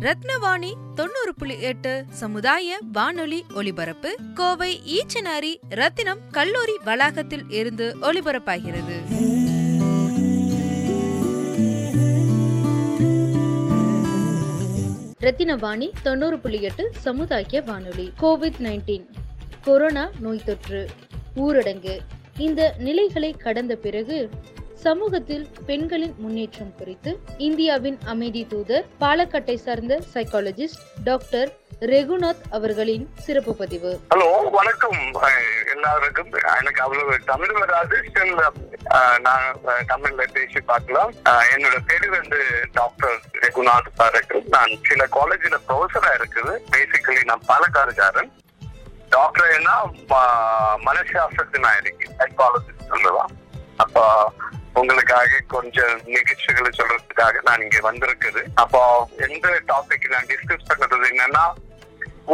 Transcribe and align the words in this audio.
ரத்னவாணி 0.00 0.70
தொண்ணூறு 0.94 1.32
புள்ளி 1.34 1.60
எட்டு 1.60 2.04
சமுதாய 2.10 2.78
வானொலி 2.92 3.44
ஒலிபரப்பு 3.54 4.10
கோவை 4.34 4.70
ஈச்சனாரி 4.86 5.52
ரத்தினம் 5.68 6.22
கல்லூரி 6.30 6.76
வளாகத்தில் 6.84 7.44
இருந்து 7.50 7.96
ஒலிபரப்பாகிறது. 8.00 8.96
ரத்தினவாணி 15.20 15.88
தொண்ணூறு 16.02 16.38
புள்ளி 16.38 16.60
எட்டு 16.60 16.84
சமுதாய 16.98 17.60
வானொலி 17.60 18.12
கோவிட் 18.20 18.60
நைன்டீன் 18.60 19.06
கொரோனா 19.64 20.04
நோய் 20.18 20.44
தொற்று 20.44 20.80
ஊரடங்கு 21.36 21.94
இந்த 22.38 22.74
நிலைகளை 22.78 23.30
கடந்த 23.36 23.76
பிறகு 23.76 24.18
சமூகத்தில் 24.82 25.48
பெண்களின் 25.66 26.14
முன்னேற்றம் 26.18 26.74
குறித்து 26.78 27.10
இந்தியாவின் 27.36 27.98
அமைதி 28.06 28.46
தூதர் 28.46 28.86
பாலக்காட்டை 29.00 29.54
சார்ந்த 29.54 30.00
சைக்காலஜிஸ்ட் 30.14 30.78
டாக்டர் 31.04 31.48
ரெகுநாத் 31.80 32.44
அவர்களின் 32.50 33.04
சிறப்பு 33.18 33.52
பதிவு. 33.56 33.90
ஹலோ 34.14 34.50
வணக்கம். 34.50 35.00
எல்லாருக்கும். 35.74 36.30
எனக்கு 36.60 36.82
அவ்வளவு 36.82 37.18
தமிழ் 37.24 37.52
வராது. 37.52 37.96
நான் 39.18 39.54
தமிழ்ல 39.88 40.26
பேசி 40.32 40.60
பார்க்கலாம். 40.60 41.12
என்னோட 41.54 41.76
பேரு 41.86 42.10
வந்து 42.10 42.40
டாக்டர் 42.72 43.18
ரெகுநாத் 43.40 43.90
பாரக் 43.98 44.48
நான் 44.48 44.72
சில 44.88 45.08
காலேஜ்ல 45.18 45.58
ப்ரொஃபஸரா 45.68 46.12
இருக்குது. 46.20 46.54
பேசிக்கலி 46.70 47.24
நான் 47.24 47.48
பாலக்காடுக்காரன். 47.48 48.30
டாக்டர் 49.08 49.54
என்ன 49.58 49.70
மனசாஸ்திரத்தினா 50.86 51.70
இருக்கு 51.80 52.10
சைக்காலஜிஸ்ட் 52.18 52.88
சொல்லுவான். 52.88 53.34
அப்போ 53.76 54.32
உங்களுக்காக 54.74 55.40
கொஞ்சம் 55.46 56.00
நிகழ்ச்சிகளை 56.04 56.70
சொல்றதுக்காக 56.78 57.40
நான் 57.42 57.62
இங்க 57.62 57.92
வந்திருக்குது. 57.92 58.42
அப்போ 58.54 59.10
எந்த 59.16 59.48
டாபிக் 59.72 60.06
நான் 60.08 60.28
டிஸ்கஸ் 60.32 60.68
பண்றது 60.70 61.08
என்னன்னா 61.12 61.44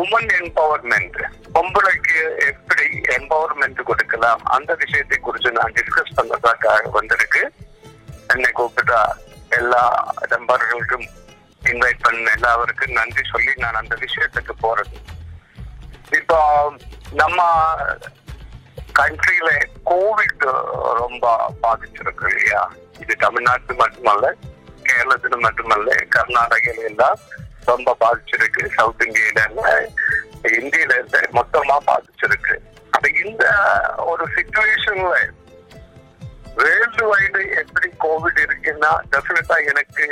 உமன் 0.00 0.30
எம்பவர்மெண்ட் 0.40 1.18
பொம்பளைக்கு 1.54 2.16
எப்படி 2.46 2.86
எம்பவர்மெண்ட் 3.18 3.82
கொடுக்கலாம்? 3.82 4.42
அந்த 4.44 4.74
விஷயத்தை 4.74 5.18
குறித்து 5.18 5.52
நான் 5.52 5.72
டிஸ்கஸ் 5.72 6.16
பண்றதுக்காக 6.16 6.90
வந்திருக்கு. 6.90 7.52
என்னை 8.26 8.50
கூப்பிட்டா 8.54 9.00
எல்லா 9.48 10.14
நண்பர்களுக்கும் 10.28 11.06
இன்வைட் 11.62 12.02
பண்ண 12.02 12.30
எல்லாருக்கும் 12.34 12.92
நன்றி 12.92 13.22
சொல்லி 13.30 13.52
நான் 13.56 13.74
அந்த 13.74 13.96
விஷயத்துக்கு 14.04 14.54
போறது. 14.66 14.96
இப்போ 16.10 16.40
நம்ம 17.12 17.42
கண்ட்ரியில 18.98 19.48
கோவிட் 19.90 20.44
ரொம்ப 21.00 21.24
பாதிச்சிருக்கு 21.62 22.26
இல்லையா? 22.28 22.62
இது 23.00 23.16
தமிழ்நாட்டு 23.24 23.74
மட்டுமல்ல 23.74 24.34
கேரளத்துல 24.88 25.38
மட்டுமல்ல 25.46 25.94
கர்நாடகையில 26.16 26.84
எல்லாம் 26.90 27.18
ரொம்ப 27.64 27.96
பாதிச்சிருக்கு. 28.02 28.62
சவுத் 28.76 29.04
இந்தியில 29.06 29.40
இந்தியில 30.58 30.92
இருந்து 30.98 31.20
மொத்தமா 31.38 31.76
பாதிச்சிருக்கு. 31.90 32.54
அப்ப 32.90 33.08
இந்த 33.24 33.44
ஒரு 34.10 34.24
சுச்சுவேஷன்ல 34.34 35.16
வேர்ல்டு 36.60 37.04
வைடு 37.12 37.40
எப்படி 37.62 37.88
கோவிட் 38.04 38.38
இருக்குன்னா 38.44 38.92
டெஃபினட்டா 39.12 39.56
எனக்கு 39.70 40.04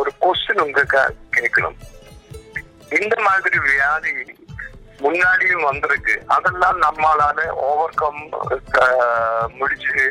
ஒரு 0.00 0.12
கொஸ்டின் 0.22 0.62
உங்களுக்கு 0.66 1.02
கேட்கணும். 1.36 1.76
இந்த 3.00 3.14
மாதிரி 3.26 3.58
வியாதி 3.66 4.12
முன்னாடியும் 5.02 5.62
வந்திருக்கு. 5.62 6.22
அதெல்லாம் 6.26 6.82
நம்மளால 6.82 7.48
ஓவர் 7.62 7.94
கம் 7.94 8.20
முடிச்சு 9.58 10.02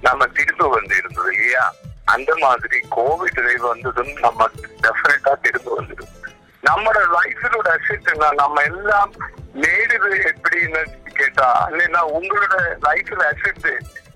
நம்ம 0.00 0.26
திரும்ப 0.26 0.68
வந்து 0.68 0.96
இருந்தது 0.96 1.32
இல்லையா? 1.34 1.64
அந்த 2.04 2.34
மாதிரி 2.36 2.78
கோவிட் 2.96 3.60
வந்ததும் 3.62 4.12
நம்ம 4.20 4.48
டெஃபினட்டா 4.80 5.32
திரும்ப 5.42 5.74
வந்துடும் 5.74 6.14
நம்மளோட 6.62 7.00
லைஃபோட 7.16 7.68
அசெட்னா 7.70 8.28
நம்ம 8.32 8.62
எல்லாம் 8.62 9.12
நேடுது 9.54 10.10
எப்படின்னு 10.24 10.82
கேட்டா 11.14 11.68
இல்லைன்னா 11.70 12.00
உங்களோட 12.18 12.56
லைஃப்ல 12.82 13.22
அசெட் 13.24 13.68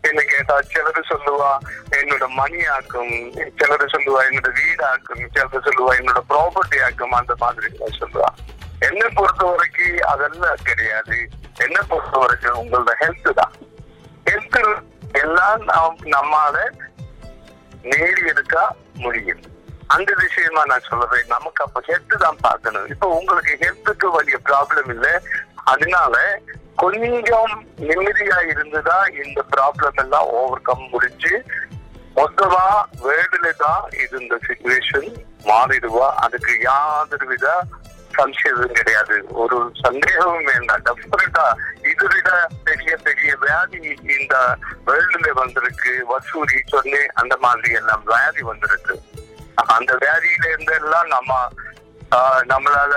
என்ன 0.02 0.20
கேட்டா 0.22 0.60
சிலர் 0.62 1.08
சொல்லுவா 1.08 1.50
என்னோட 1.90 2.28
மணி 2.28 2.66
ஆக்கும் 2.66 3.14
சிலர் 3.60 3.86
சொல்லுவா 3.86 4.22
என்னோட 4.28 4.50
வீடாக்கும் 4.58 5.24
சிலர் 5.34 5.66
சொல்லுவா 5.68 5.92
என்னோட 6.00 6.22
ப்ராப்பர்ட்டி 6.28 6.80
ஆக்கும் 6.84 7.12
அந்த 7.12 7.34
மாதிரி 7.38 7.70
சொல்லுவா. 7.98 8.28
என்னை 8.80 9.08
பொறுத்த 9.14 9.44
வரைக்கும் 9.44 10.00
அதெல்லாம் 10.12 10.62
கிடையாது. 10.62 11.16
என்னை 11.64 11.82
பொறுத்த 11.88 12.18
வரைக்கும் 12.18 12.58
உங்களோட 12.62 12.92
ஹெல்த் 13.02 13.34
தான். 13.34 13.54
ஹெல்த் 14.30 14.60
எல்லாம் 15.22 15.64
நாம் 15.64 15.98
நம்மால 16.16 16.56
நேடி 17.84 18.22
எடுக்க 18.28 18.74
முடியும். 18.96 19.42
அந்த 19.86 20.12
விஷயமா 20.14 20.64
நான் 20.64 20.88
சொல்றேன் 20.88 21.26
நமக்கு 21.26 21.64
அப்ப 21.64 21.80
ஹெல்த் 21.88 22.22
தான் 22.24 22.38
பார்க்கணும். 22.40 22.86
இப்ப 22.86 23.08
உங்களுக்கு 23.08 23.54
ஹெல்த்துக்கு 23.64 24.10
വലിய 24.10 24.38
ப்ராப்ளம் 24.48 24.90
இல்லை. 24.96 25.14
அதனால 25.64 26.40
கொஞ்சம் 26.76 27.52
நிம்மதியா 27.88 28.38
இருந்துதான் 28.52 29.06
இந்த 29.24 29.42
ப்ராப்ளம் 29.56 29.94
எல்லாம் 29.94 30.26
ஓவர் 30.26 30.62
கம் 30.62 30.88
முடிஞ்சு 30.90 31.34
மொத்தமா 32.16 32.64
வேர்ல்டுல 33.04 33.52
தான் 33.56 33.82
இது 34.02 34.20
இந்த 34.20 34.38
சுச்சுவேஷன் 34.46 35.08
மாறிடுவா. 35.44 36.08
அதுக்கு 36.24 36.60
யாதொரு 36.60 37.26
வித 37.26 37.46
சம்சயம் 38.16 38.72
கிடையாது 38.72 39.16
ஒரு 39.34 39.56
சந்தேகமும் 39.82 40.44
வேண்டாம். 40.44 40.82
டெஃபினட்டா 40.84 41.46
இது 41.84 42.06
விட 42.08 42.30
பெரிய 42.64 42.96
பெரிய 42.96 43.36
வியாதி 43.40 43.78
இந்த 44.16 44.34
வேர்ல்டுல 44.86 45.32
வந்திருக்கு. 45.32 45.92
வசூரி 46.08 46.62
சொல்லி 46.66 47.02
அந்த 47.14 47.36
மாதிரி 47.36 47.74
எல்லாம் 47.74 48.02
வியாதி 48.06 48.42
வந்திருக்கு. 48.42 48.96
அந்த 49.70 49.92
வியாதியில 49.94 50.48
இருந்து 50.48 50.74
எல்லாம் 50.74 51.06
நம்ம 51.08 51.32
ஆஹ், 52.10 52.42
நம்மளால 52.46 52.94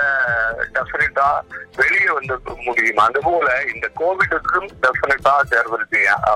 டெஃபினட்டா 0.74 1.28
வெளியே 1.76 2.10
வந்து 2.10 2.36
முடியும். 2.66 2.98
அதுபோல 2.98 3.48
இந்த 3.74 3.88
கோவிடுக்கும் 4.00 4.68
டெஃபினட்டா 4.84 5.40
தேர்வு 5.50 5.78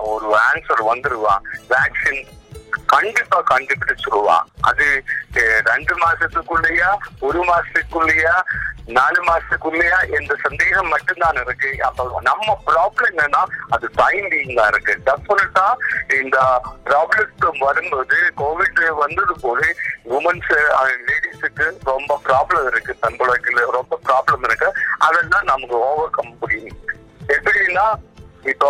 ஒரு 0.04 0.28
ஆன்சர் 0.42 0.82
வந்துருவான் 0.88 1.44
வேக்சின் 1.70 2.22
கண்டிப்பா 2.86 3.38
கண்டுபிடிச்சிருவான் 3.52 4.48
அது 4.62 4.88
ரெண்டு 5.72 5.94
மாசத்துக்குள்ளயா 5.98 6.90
ஒரு 7.20 7.42
மாசத்துக்குள்ளேயா 7.44 8.36
நாலு 8.98 9.20
மாசத்துக்குள்ளயா 9.24 9.98
எந்த 10.18 10.36
சந்தேகம் 10.44 10.88
மட்டும்தான் 10.88 11.40
இருக்கு. 11.42 11.70
அப்ப 11.88 12.22
நம்ம 12.22 12.56
ப்ராப்ளம் 12.68 13.10
என்னன்னா 13.12 13.42
அது 13.70 13.90
டைமிங் 13.96 14.54
தான் 14.56 14.68
இருக்கு. 14.68 14.94
டெஃபினட்டா 15.08 15.68
இந்த 16.22 16.38
ப்ராப்ளம் 16.90 17.60
வரும்போது 17.60 18.18
கோவிட் 18.42 18.82
வந்தது 19.04 19.36
போது 19.40 19.68
உமன்ஸ் 20.18 20.54
லேடிஸுக்கு 21.08 21.68
ரொம்ப 21.84 22.20
ப்ராப்ளம் 22.28 22.68
இருக்கு. 22.72 22.96
தன்புலகில் 23.06 23.72
ரொம்ப 23.78 24.00
ப்ராப்ளம் 24.10 24.46
இருக்கு. 24.50 24.70
அதெல்லாம் 24.98 25.50
நமக்கு 25.54 25.78
ஓவர் 25.90 26.16
கம் 26.20 26.38
முடியும் 26.40 26.80
எப்படின்னா 27.36 27.86
இப்போ 28.44 28.70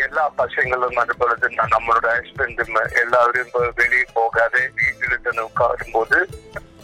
எல்லா 0.00 0.30
பசங்களும் 0.38 0.94
அது 0.94 1.14
நம்மளோட 1.58 2.06
ஹஸ்பண்ட் 2.06 3.00
எல்லாரும் 3.02 3.46
இப்போ 3.46 3.70
வெளியே 3.74 4.04
போகாத 4.14 4.70
வீட்டில் 4.74 5.42
உட்காரும் 5.42 5.90
போது 5.92 6.28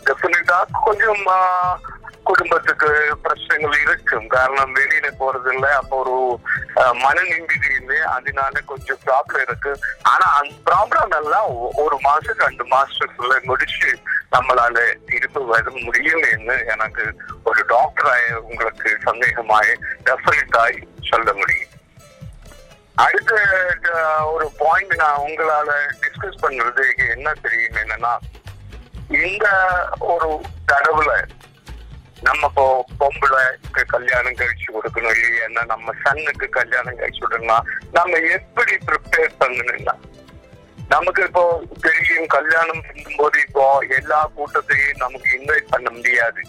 டெஃபினட்டா 0.04 0.62
கொஞ்சம் 0.84 1.24
குடும்பத்துக்கு 2.22 3.16
பிரச்சனைகள் 3.22 3.80
இருக்கும். 3.80 4.26
காரணம் 4.26 4.74
வெளியில 4.74 5.10
போறது 5.20 5.52
இல்லை 5.52 5.70
அப்போ 5.70 5.96
ஒரு 5.96 6.40
மன 6.94 7.22
நிம்மதி 7.22 7.74
இல்லை. 7.80 8.00
அதனால 8.00 8.60
கொஞ்சம் 8.60 8.98
ப்ராப்ளம் 9.06 9.40
இருக்கு. 9.40 9.78
ஆனா 10.02 10.40
அந்த 10.40 10.54
ப்ராப்ளம் 10.70 11.24
எல்லாம் 11.24 11.44
ஒ- 11.44 11.72
ஒரு 11.74 11.98
மாசம் 12.00 12.38
ரெண்டு 12.38 12.64
மாசத்துக்குள்ள 12.64 13.42
முடிச்சு 13.42 13.98
நம்மளால 14.32 14.94
இருப்பு 15.06 15.46
வர 15.46 15.62
முடியும்னு 15.70 16.66
எனக்கு 16.66 17.14
ஒரு 17.44 17.64
டாக்டராய் 17.68 18.34
உங்களுக்கு 18.34 18.98
சந்தேகமாய் 19.02 19.78
டெஃபினட்டாய் 20.04 20.82
சொல்ல 21.02 21.32
முடியும். 21.32 21.74
அடுத்த 22.96 23.32
ஒரு 24.24 24.52
பாயிண்ட் 24.58 24.94
நான் 24.94 25.20
உங்களால 25.20 25.70
டிஸ்கஸ் 26.02 26.42
பண்றது 26.42 26.84
என்ன 27.08 27.32
தெரியும் 27.42 27.74
என்னன்னா 27.74 28.12
இந்த 29.08 29.46
ஒரு 29.98 30.28
தடவுல 30.72 31.10
நம்ம 32.22 32.46
இப்போ 32.46 32.84
பொம்பளைக்கு 32.98 33.84
கல்யாணம் 33.86 34.34
கழிச்சு 34.34 34.68
கொடுக்கணும் 34.72 35.16
இல்லையா? 35.16 35.64
நம்ம 35.66 35.92
சன்னுக்கு 36.02 36.48
கல்யாணம் 36.48 36.98
கழிச்சு 36.98 37.22
விடணும்னா 37.24 37.58
நம்ம 37.92 38.16
எப்படி 38.18 38.72
ப்ரிப்பேர் 38.86 39.36
பண்ணணும்னா? 39.40 39.94
நமக்கு 40.88 41.22
இப்போ 41.22 41.62
தெரியும் 41.82 42.26
கல்யாணம் 42.26 42.82
பண்ணும்போது 42.82 43.36
இப்போ 43.46 43.64
எல்லா 43.98 44.30
கூட்டத்தையும் 44.34 44.96
நமக்கு 44.96 45.28
இன்வைட் 45.38 45.68
பண்ண 45.70 45.90
முடியாது. 45.90 46.42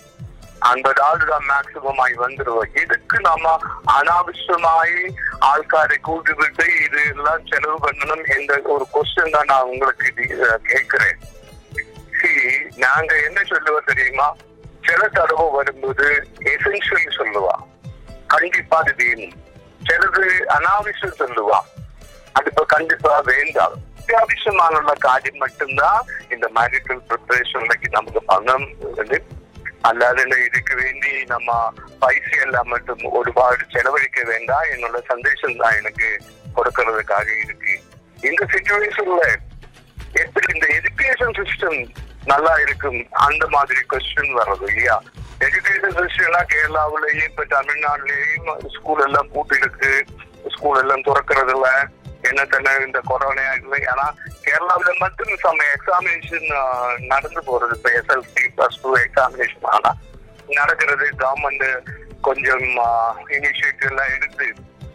ஐம்பது 0.60 1.02
ஆள் 1.02 1.26
தான் 1.28 1.46
மேக்சிமம் 1.50 1.98
ஆகி 1.98 2.16
வந்துருவோம் 2.16 2.82
இதுக்கு 2.82 3.20
நாம 3.20 3.60
அனாவசியமாயி 4.00 5.14
ஆள்காரை 5.42 6.00
கூட்டி 6.02 6.34
விட்டு 6.34 6.84
இது 6.86 7.02
எல்லாம் 7.10 7.48
செலவு 7.48 7.80
பண்ணணும் 7.80 8.26
என்ற 8.38 8.62
ஒரு 8.66 8.88
கொஸ்டின் 8.94 9.32
தான் 9.32 9.46
நான் 9.46 9.62
உங்களுக்கு 9.62 10.24
இது, 10.24 10.52
அஹ், 10.52 10.56
கேட்கிறேன். 10.56 11.20
நாங்க 12.76 13.22
என்ன 13.22 13.44
சொல்லுவோம் 13.44 13.84
தெரியுமா? 13.86 14.36
சில 14.84 15.08
தடவை 15.08 15.50
வரும்போது 15.52 16.28
எசென்ஷியல் 16.40 17.18
சொல்லுவா. 17.18 17.56
கண்டிப்பா 18.28 18.78
அது 18.78 18.94
வேணும். 18.98 19.36
சிலது 19.86 20.26
அனாவசியம் 20.48 21.20
சொல்லுவா. 21.20 21.60
அது 22.34 22.46
இப்ப 22.46 22.66
கண்டிப்பா 22.66 23.20
வேண்டாம். 23.20 23.76
அத்தியாவசியமான 24.00 24.94
காரியம் 25.00 25.38
மட்டும்தான் 25.38 26.02
இந்த 26.30 26.50
மேரிட்டல் 26.56 27.02
ப்ரிப்பரேஷன்லக்கு 27.10 27.88
நமக்கு 27.90 28.24
பணம் 28.24 28.68
வந்து 28.96 29.24
அல்லாத 29.82 30.22
இதுக்கு 30.22 30.76
வேண்டி 30.76 31.24
நம்ம 31.26 31.74
பைசை 32.00 32.40
எல்லாம் 32.40 32.68
மட்டும் 32.68 33.04
ஒருபாடு 33.12 33.64
செலவழிக்க 33.70 34.24
வேண்டாம். 34.24 34.66
என்னோட 34.74 34.98
சந்தேஷம் 35.06 35.56
தான் 35.56 35.76
எனக்கு 35.76 36.20
கொடுக்கறதுக்காக 36.56 37.28
இருக்கு. 37.44 37.74
இந்த 38.22 38.46
சுச்சுவேஷன்ல 38.46 39.24
எப்படி 40.14 40.54
இந்த 40.54 40.68
எஜுகேஷன் 40.68 41.38
சிஸ்டம் 41.40 41.80
நல்லா 42.26 42.54
இருக்கும்? 42.60 43.08
அந்த 43.12 43.48
மாதிரி 43.48 43.80
கொஸ்டின் 43.80 44.38
வர்றது 44.40 44.68
இல்லையா? 44.68 45.02
எஜுகேஷன் 45.40 45.98
சிஸ்டம்னா 45.98 46.42
கேரளாவிலேயும் 46.54 47.30
இப்ப 47.30 47.46
தமிழ்நாட்டிலேயும் 47.46 48.70
ஸ்கூல் 48.76 49.04
எல்லாம் 49.08 49.30
பூட்டி 49.34 49.56
இருக்கு 49.56 50.06
ஸ்கூல் 50.56 50.80
எல்லாம் 50.82 51.02
திறக்கிறது 51.02 51.54
இல்ல 51.56 51.68
என்ன 52.24 52.46
தானே 52.46 52.72
இந்த 52.86 53.00
கொரோனா 53.06 53.54
இல்லை 53.54 53.86
ஆனா 53.86 54.06
கேரளாவில 54.44 54.92
மட்டும் 55.00 55.32
நம்ம 55.44 55.64
எக்ஸாமினேஷன் 55.76 56.48
நடந்து 57.08 57.42
போறது 57.46 57.76
இப்ப 57.76 57.90
எஸ்எல்சி 57.90 58.44
பிளஸ் 58.56 58.82
டூ 58.82 58.96
எக்ஸாமினேஷன் 58.96 59.68
ஆனா 59.76 59.92
நடக்கிறது 60.48 61.06
கவர்மெண்ட் 61.18 61.68
கொஞ்சம் 62.22 62.66
இனிஷியேட்டிவ் 63.38 63.92
எல்லாம் 63.92 64.14
எடுத்து 64.16 64.48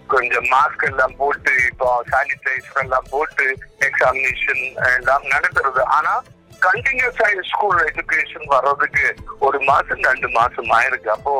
கொஞ்சம் 0.06 0.44
மாஸ்க் 0.44 0.86
எல்லாம் 0.86 1.16
போட்டு 1.16 1.52
இப்போ 1.66 2.02
சானிடைசர் 2.12 2.82
எல்லாம் 2.82 3.06
போட்டு 3.10 3.46
எக்ஸாமினேஷன் 3.80 4.62
எல்லாம் 4.96 5.26
நடக்கிறது. 5.26 5.82
ஆனா 5.84 6.12
கண்டினியூஸ் 6.66 7.20
ஸ்கூல் 7.50 7.80
எஜுகேஷன் 7.86 8.46
வர்றதுக்கு 8.46 9.06
ஒரு 9.38 9.58
மாசம் 9.60 10.02
ரெண்டு 10.02 10.28
மாசம் 10.28 10.70
ஆயிருக்கு. 10.70 11.10
அப்போ 11.10 11.34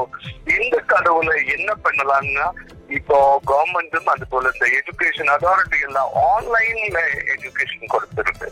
இந்த 0.57 0.77
கடவுளை 0.93 1.37
என்ன 1.47 1.71
பண்ணலாம்னா 1.85 2.47
இப்போ 2.89 3.19
கவர்மெண்ட்டும் 3.51 4.13
அது 4.15 4.27
போல 4.27 4.51
இந்த 4.55 4.67
எஜுகேஷன் 4.79 5.33
அத்தாரிட்டி 5.35 5.79
எல்லாம் 5.81 6.13
ஆன்லைன்ல 6.31 7.01
எஜுகேஷன் 7.35 7.93
கொடுத்துருக்கு. 7.95 8.49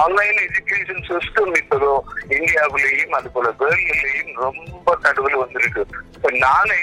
ஆன்லைன் 0.00 0.38
எஜுகேஷன் 0.46 1.04
சிஸ்டம் 1.08 1.54
இப்போதோ 1.56 1.92
இந்தியாவிலேயும் 2.38 3.16
அது 3.18 3.30
போல 3.30 3.50
வேர்ல்ட்லயும் 3.60 4.32
ரொம்ப 4.36 4.96
கடவுள் 4.96 5.42
வந்திருக்கு. 5.44 5.84
இப்ப 6.16 6.30
நானே 6.38 6.82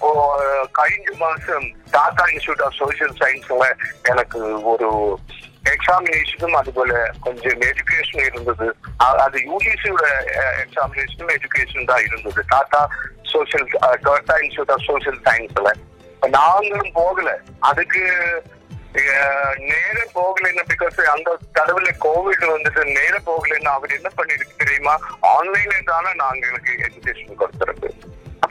ஓ, 0.00 0.08
கழிஞ்ச 0.78 1.08
மாசம் 1.18 1.64
டாடா 1.90 2.24
இன்ஸ்டியூட் 2.32 2.62
ஆஃப் 2.62 2.76
சோசியல் 2.80 3.14
சயின்ஸ்ல 3.20 3.64
எனக்கு 4.02 4.40
ஒரு 4.64 4.88
எக்ஸாமினேஷனும் 5.70 6.56
அது 6.56 6.72
போல 6.72 6.92
கொஞ்சம் 7.20 7.60
எஜுகேஷன் 7.60 8.24
இருந்தது. 8.24 8.66
அது 9.18 9.38
யூஜிசியோட 9.48 10.06
எக்ஸாமினேஷனும் 10.64 11.34
எஜுகேஷன் 11.34 11.84
தான் 11.84 12.04
இருந்தது. 12.04 12.42
Tata 12.48 12.82
social 13.32 13.66
Tata 14.02 14.36
institute 14.38 14.70
of 14.70 14.86
social 14.88 15.20
சயின்ஸ்ல 15.24 15.72
நாங்களும் 16.36 16.92
போகல. 16.92 17.28
அதுக்கு 17.60 18.02
அஹ், 18.94 19.56
நேரம் 19.64 20.12
போகலைன்னா 20.14 20.62
பிகாஸ் 20.68 21.00
அந்த 21.08 21.30
தடவுல 21.54 21.88
கோவிட் 22.04 22.44
வந்துட்டு 22.52 22.84
நேரம் 22.94 23.26
போகலைன்னா 23.26 23.72
அவர் 23.72 23.90
என்ன 23.90 24.10
பண்ணிருக்கு 24.16 24.54
தெரியுமா? 24.56 24.94
ஆன்லைன்ல 25.32 25.82
தானே 25.84 26.12
நாங்க 26.14 26.46
எங்களுக்கு 26.46 26.72
எஜுகேஷன் 26.86 27.40
கொடுத்துருக்கு. 27.40 27.90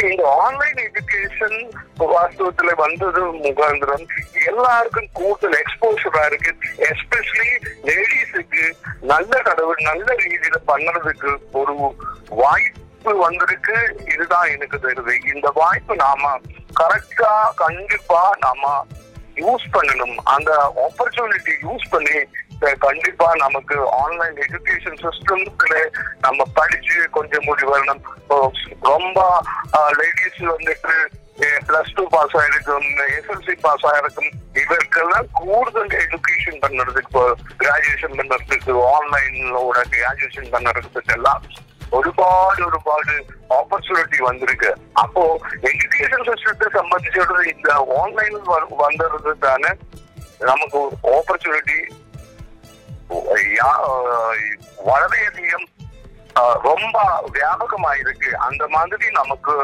இந்த 0.03 0.35
ஆன்லைன் 0.39 0.73
எஜுகேஷன் 0.73 1.71
வாஸ்தவத்துல 1.99 2.75
வந்தது 2.75 3.33
முகாந்திரம். 3.33 4.07
எல்லாருக்கும் 4.45 5.07
கூடுதல் 5.13 5.63
எக்ஸ்போஷரா 5.63 6.25
இருக்கு. 6.25 6.55
எஸ்பெஷலி 6.77 7.65
லேடிஸுக்கு 7.83 8.71
நல்ல 9.01 9.41
கடவுள் 9.41 9.77
நல்ல 9.79 10.15
ரீதியில 10.15 10.55
பண்றதுக்கு 10.67 11.37
ஒரு 11.51 11.95
வாய்ப்பு 12.29 13.17
வந்திருக்கு. 13.17 13.95
இதுதான் 14.13 14.49
எனக்கு 14.49 14.77
தெரியுது. 14.77 15.35
இந்த 15.35 15.51
வாய்ப்பு 15.53 15.95
நாம 15.95 16.39
கரெக்டா 16.79 17.49
கண்டிப்பா 17.55 18.35
நாம 18.39 18.85
யூஸ் 19.35 19.65
பண்ணணும். 19.73 20.15
அந்த 20.23 20.73
ஆப்பர்ச்சுனிட்டி 20.75 21.53
யூஸ் 21.61 21.89
பண்ணி 21.89 22.25
கண்டிப்பா 22.85 23.27
நமக்கு 23.35 23.75
ஆன்லைன் 24.01 24.37
எஜுகேஷன் 24.45 24.99
சிஸ்டம்ஸ்ல 25.03 25.75
நம்ம 26.25 26.45
படிச்சு 26.53 26.97
கொஞ்சம் 27.17 27.45
முடி 27.45 27.65
வரணும். 27.71 28.01
ரொம்ப 28.91 29.19
லேடிஸ் 29.99 30.41
வந்துட்டு 30.55 30.95
பிளஸ் 31.67 31.93
டூ 31.97 32.03
பாஸ் 32.13 32.35
ஆயிருக்கும் 32.37 32.87
எஸ்எல்சி 33.17 33.55
பாஸ் 33.65 33.85
ஆயிருக்கும். 33.85 34.31
இவருக்கெல்லாம் 34.61 35.27
கூடுதல் 35.39 35.93
எஜுகேஷன் 36.03 36.61
பண்றதுக்கு 36.63 37.03
இப்போ 37.07 37.23
கிராஜுவேஷன் 37.63 38.17
பண்றதுக்கு 38.19 38.73
ஆன்லைனோட 38.95 39.77
கிராஜுவேஷன் 39.95 40.51
பண்ணுறதுக்கு 40.55 41.15
எல்லாம் 41.17 41.43
ஒருபாடு 41.97 42.61
ഒരുപാട് 42.63 42.63
ഒരുപാട് 42.69 43.13
ഓപ്പർച്യൂണിറ്റി 43.57 44.17
വന്നിരിക്കുക 44.29 44.71
അപ്പോ 45.03 45.23
എഡ്യൂക്കേഷൻ 45.69 46.21
സിസ്റ്റത്തെ 46.29 46.67
സംബന്ധിച്ചിടത്തോളം 46.79 47.91
ഓൺലൈനിൽ 47.99 48.41
വന്നിരുന്നത് 48.81 49.39
தானே 49.45 49.71
நமக்கு 50.49 50.79
ஆப்பர்ச்சுனிட்டி 51.17 51.77
വളരെയധികം 54.86 55.62
ஆஹ், 56.36 56.58
ரொம்ப 56.64 56.98
வியாபகமாயிருக்கு 57.34 58.30
அந்த 58.46 58.64
மாதிரி 58.68 59.06
நமக்கு 59.16 59.54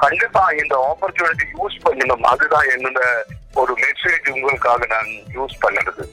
கண்டிப்பா 0.00 0.42
இந்த 0.60 0.74
ஆப்பர்ச்சுனிட்டி 0.86 1.46
யூஸ் 1.54 1.76
பண்ணணும் 1.84 2.24
அதுதான் 2.30 2.68
என்னோட 2.72 3.00
ஒரு 3.56 3.72
மெசேஜ் 3.82 4.26
உங்களுக்காக 4.32 4.86
நான் 4.86 5.10
யூஸ் 5.34 5.54
பண்ணுறது 5.62 6.04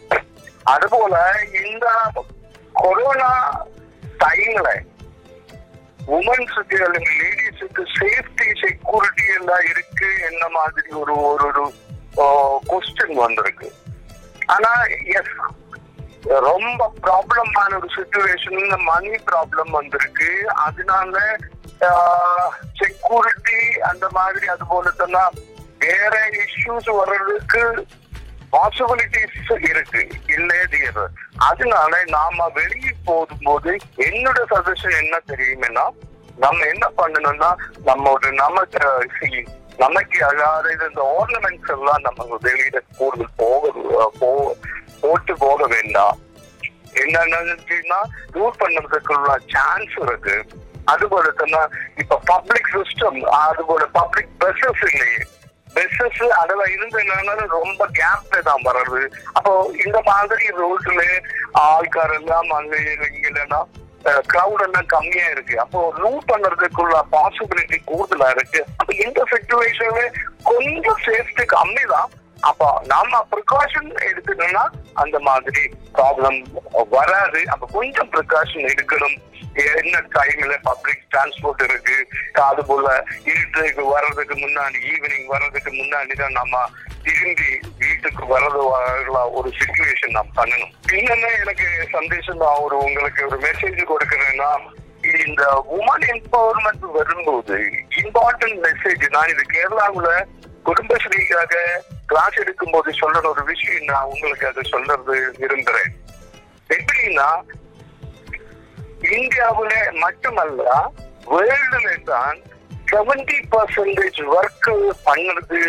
அதுபோல 0.66 1.16
இந்த 1.64 1.86
கொரோனா 2.76 3.32
டைம்ல 4.20 4.68
உமன்ஸுக்கு 6.12 6.78
அல்லது 6.86 7.12
லேடிஸுக்கு 7.18 7.84
சேஃப்டி 7.96 8.48
செக்யூரிட்டி 8.62 9.26
எல்லாம் 9.36 9.66
இருக்கு 9.72 10.08
என்ன 10.30 10.44
மாதிரி 10.56 10.90
ஒரு 11.02 11.16
ஒரு 11.26 11.48
ஒரு 11.48 11.64
கொஸ்டின் 12.70 13.18
வந்திருக்கு 13.20 13.68
ஆனா 14.48 14.72
எஸ் 15.16 15.34
ரொம்ப 16.29 16.93
ப்ராப்ளமான 17.03 17.77
ஒரு 17.77 17.89
சுச்சுவேஷன் 17.97 18.65
இந்த 18.65 18.77
மணி 18.77 19.09
ப்ராப்ளம் 19.09 19.71
வந்திருக்கு. 19.71 20.49
அதனால 20.49 21.39
செக்யூரிட்டி 22.79 23.81
அந்த 23.81 24.09
மாதிரி 24.11 24.47
அது 24.47 24.67
போல 24.67 24.91
தான் 24.91 25.35
வேற 25.79 26.31
இஷ்யூஸ் 26.31 26.97
வர்றதுக்கு 26.97 27.87
பாசிபிலிட்டிஸ் 28.53 29.69
இருக்கு. 29.69 30.09
இல்லையது 30.27 31.09
அதனால 31.37 32.03
நாம 32.07 32.49
வெளியே 32.49 32.91
போகும்போது 33.05 33.77
என்னோட 33.97 34.43
சஜஷன் 34.51 35.03
என்ன 35.03 35.21
தெரியுமேனா 35.27 35.89
நம்ம 36.37 36.65
என்ன 36.67 36.91
பண்ணணும்னா 36.97 37.55
நம்மளோட 37.87 38.33
நமக்கு 38.33 39.47
நமக்கு 39.77 40.27
அழாத 40.27 40.77
இந்த 40.89 41.25
ஆர்னமெண்ட்ஸ் 41.25 41.71
எல்லாம் 41.71 42.01
நம்ம 42.01 42.37
வெளியிட 42.41 42.83
கூடுதல் 42.99 43.29
போக 43.37 43.71
போ- 44.19 44.57
போட்டு 45.03 45.35
போக 45.45 45.67
வேண்டாம். 45.75 46.17
என்னன்னா 47.03 47.99
யூஸ் 48.39 48.61
பண்ணதுக்குள்ள 48.63 49.33
சான்ஸ் 49.55 49.97
இருக்கு. 50.07 50.37
அது 50.93 51.05
போல 51.13 51.31
தானே 51.39 51.63
இப்ப 52.03 52.19
பப்ளிக் 52.31 52.71
சிஸ்டம் 52.75 53.19
அது 53.39 53.63
போல 53.71 53.87
பப்ளிக் 53.99 54.35
பஸ்ஸஸ் 54.43 54.85
இல்லையே. 54.91 55.23
பஸ்ஸஸ் 55.77 56.21
அதுல 56.43 56.69
இருந்து 56.75 56.99
என்னன்னா 57.03 57.47
ரொம்ப 57.57 57.83
கேப்ல 57.99 58.43
தான் 58.51 58.63
வர்றது. 58.69 59.03
அப்போ 59.39 59.53
இந்த 59.87 59.99
மாதிரி 60.11 60.47
ரோட்ல 60.61 61.03
ஆள்கார் 61.71 62.15
எல்லாம் 62.21 62.53
அங்க 62.59 62.77
இல்லைன்னா 63.29 63.61
கிரௌட் 64.33 64.63
எல்லாம் 64.67 64.91
கம்மியா 64.95 65.29
இருக்கு. 65.35 65.55
அப்போ 65.65 65.81
ரூட் 66.03 66.29
பண்றதுக்குள்ள 66.31 66.97
பாசிபிலிட்டி 67.15 67.79
கூடுதலா 67.91 68.29
இருக்கு. 68.37 68.61
அப்ப 68.81 68.91
இந்த 69.07 69.21
சுச்சுவேஷன்ல 69.33 70.05
கொஞ்சம் 70.51 71.01
சேஃப்டி 71.07 71.47
கம்மி 71.57 71.85
தான் 71.95 72.11
அப்போ 72.41 72.81
நாம 72.85 73.27
ப்ரிகாஷன் 73.33 73.91
எடுத்துக்கணும்னா 74.11 74.65
அந்த 74.93 75.19
மாதிரி 75.19 75.63
ப்ராப்ளம் 75.95 76.39
வராது. 76.89 77.41
அப்ப 77.49 77.69
கொஞ்சம் 77.73 78.11
ப்ரிகாஷன் 78.11 78.69
எடுக்கணும். 78.73 79.17
என்ன 79.81 80.01
டைம்ல 80.15 80.55
பப்ளிக் 80.63 81.05
டிரான்ஸ்போர்ட் 81.13 81.63
இருக்கு? 81.63 81.97
அது 82.47 82.65
போல 82.65 83.05
இருட்டுக்கு 83.25 83.85
வர்றதுக்கு 83.87 84.35
முன்னாடி 84.35 84.79
ஈவினிங் 84.93 85.27
வர்றதுக்கு 85.27 85.71
முன்னாடி 85.71 86.15
தான் 86.17 86.33
நம்ம 86.33 86.65
திரும்பி 87.03 87.49
வீட்டுக்கு 87.79 88.25
வர்றது 88.35 88.63
வரலாம். 88.71 89.33
ஒரு 89.33 89.53
சுச்சுவேஷன் 89.61 90.17
நாம் 90.19 90.37
பண்ணணும். 90.37 90.73
இன்னும் 90.93 91.39
எனக்கு 91.43 91.89
சந்தேஷம் 91.93 92.37
நான் 92.37 92.63
ஒரு 92.67 92.79
உங்களுக்கு 92.79 93.27
ஒரு 93.27 93.39
மெசேஜ் 93.39 93.81
கொடுக்கறேன்னா 93.93 94.51
இந்த 95.25 95.43
உமன் 95.79 96.07
எம்பவர்மெண்ட் 96.15 96.87
வரும்போது 96.99 97.59
இம்பார்ட்டன்ட் 98.03 98.59
மெசேஜ் 98.67 99.05
நான் 99.11 99.29
இது 99.29 99.43
கேரளாவுல 99.55 100.11
குடும்பஸ்ரீக்காக 100.65 101.55
கிளாஸ் 102.11 102.41
எடுக்கும் 102.43 102.75
போது 102.75 102.91
சொல்ற 103.01 103.23
ஒரு 103.31 103.43
விஷயம் 103.53 103.89
நான் 103.91 104.11
உங்களுக்கு 104.13 104.47
அதை 104.51 104.63
சொல்றது 104.73 105.15
விரும்புறேன். 105.43 105.93
எப்படின்னா 106.77 107.29
இந்தியாவுல 109.17 109.73
மட்டுமல்ல 110.05 110.63
வேர்ல்டுல 111.33 111.89
தான் 112.11 112.39
செவன்டி 112.91 113.39
பர்சன்டேஜ் 113.53 114.21
ஒர்க் 114.37 114.69
பண்ணுறது 115.09 115.61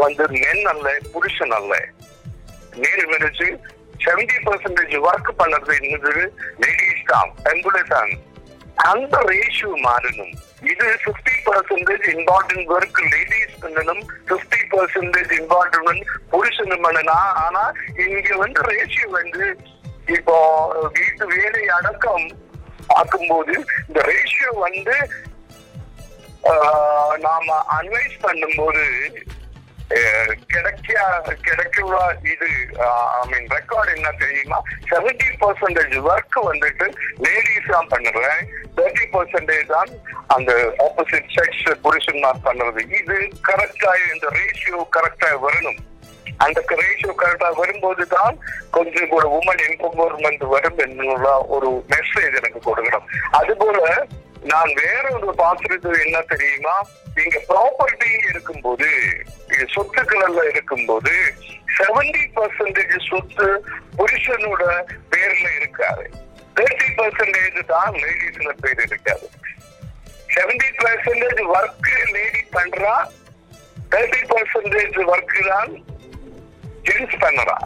வந்து 0.00 0.24
மென் 0.40 0.64
அல்ல 0.72 0.88
புருஷன் 1.12 1.54
அல்ல. 1.58 1.74
நேரு 2.82 3.04
மறைச்சு 3.12 3.48
செவன்டி 4.04 4.38
பர்சன்டேஜ் 4.46 4.96
ஒர்க் 5.08 5.30
பண்ணது 5.40 5.72
என்னது 5.80 6.12
லேடிஸ் 6.62 7.08
தான் 7.12 7.30
பெண்களே 7.46 7.82
தான். 7.94 8.12
அந்த 8.84 9.16
ரேஷியோ 9.28 9.70
மாறணும். 9.84 10.32
இது 10.62 10.86
fifty 11.04 11.34
percentage 11.46 12.06
important 12.12 12.70
work 12.70 13.00
ladies 13.12 13.56
பண்ணணும் 13.62 14.02
பிப்டி 14.28 14.60
பர்சன்டேஜ் 14.72 15.32
இம்பார்ட்டன்ட் 15.38 16.02
புருஷனும் 16.32 16.84
பண்ணலாம் 16.84 17.30
ஆனா 17.42 17.62
இங்க 18.04 18.36
வந்து 18.36 18.60
ரேஷியோ 18.70 19.08
வந்து 19.16 19.46
இப்போ 20.08 20.36
வீட்டு 20.94 21.24
வேலை 21.32 21.64
அடக்கம் 21.70 22.28
பார்க்கும்போது 22.88 23.54
இந்த 23.88 24.00
ரேஷியோ 24.08 24.52
வந்து 24.60 24.96
ஆஹ், 26.50 27.16
நாம 27.20 27.46
அன்வைஸ் 27.74 28.16
பண்ணும்போது 28.22 28.84
கிடைக்க 30.46 30.90
கிடைக்கிற 31.42 31.94
இது 32.32 32.48
ஐ 33.12 33.24
மீன் 33.30 33.48
ரெக்கார்ட் 33.50 33.94
என்ன 33.94 34.10
தெரியுமா? 34.20 34.58
செவன்டி 34.90 35.28
பர்சன்டேஜ் 35.40 35.96
ஒர்க் 36.06 36.38
வந்துட்டு 36.46 36.86
லேடிஸ் 37.24 37.70
தான் 37.70 37.90
பண்ணுறேன். 37.90 38.42
தேர்ட்டி 38.80 39.06
பர்சன்டேஜ் 39.14 39.70
தான் 39.76 39.92
அந்த 40.34 40.52
ஆப்போசிட் 40.86 41.30
செக்ஸ் 41.36 41.64
புருஷன்மார் 41.84 42.44
பண்றது 42.48 42.82
இது 43.00 43.16
கரெக்டா 43.48 43.92
இந்த 44.12 44.26
ரேஷியோ 44.38 44.80
கரெக்டா 44.96 45.30
வரணும். 45.46 45.78
அந்த 46.44 46.60
ரேஷியோ 46.80 47.12
கரெக்டா 47.22 47.48
வரும்போது 47.56 48.04
தான் 48.06 48.36
கொஞ்சம் 48.70 49.08
கூட 49.08 49.24
உமன் 49.38 49.62
எம்பவர்மெண்ட் 49.68 50.44
வரும் 50.54 50.78
என்னுள்ள 50.86 51.28
ஒரு 51.54 51.70
மெசேஜ் 51.92 52.38
எனக்கு 52.40 52.60
கொடுக்கணும். 52.68 53.08
அதுபோல 53.40 53.80
நான் 54.52 54.70
வேற 54.82 55.04
ஒரு 55.16 55.34
பாத்திரத்து 55.34 55.90
என்ன 56.04 56.18
தெரியுமா? 56.32 56.76
இங்க 57.24 57.38
ப்ராப்பர்ட்டி 57.48 58.10
இருக்கும்போது 58.28 58.88
சொத்துக்கள் 59.74 60.24
எல்லாம் 60.28 60.48
இருக்கும்போது 60.50 61.12
செவன்டி 61.76 62.24
பர்சன்டேஜ் 62.36 62.96
சொத்து 63.08 63.48
புருஷனோட 63.98 64.62
பேர்ல 65.12 65.46
இருக்காரு 65.58 66.06
தேர்ட்டி 66.60 66.88
பர்சன்டேஜ் 66.98 67.60
தான் 67.68 67.94
லேடிஸ்ல 68.02 68.52
பேர் 68.62 68.82
இருக்காது 68.86 69.26
செவன்டி 70.28 70.70
பர்சன்டேஜ் 70.80 71.42
ஒர்க் 71.52 71.86
லேடி 72.14 72.42
பண்றா 72.52 72.94
தேர்ட்டி 73.92 74.22
பர்சன்டேஜ் 74.32 74.98
ஒர்க் 75.06 75.36
தான் 75.48 75.72
ஜென்ஸ் 76.84 77.16
பண்ணறா 77.24 77.58